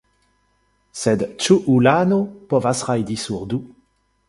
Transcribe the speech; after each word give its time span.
Sed 1.01 1.25
ĉu 1.43 1.59
ulano 1.75 2.19
povas 2.55 2.83
rajdi 2.91 3.21
sur 3.27 3.47
du? 3.53 3.63